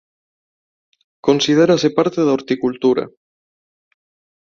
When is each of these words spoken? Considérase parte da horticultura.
Considérase 1.27 1.87
parte 1.97 2.19
da 2.23 2.35
horticultura. 2.37 3.03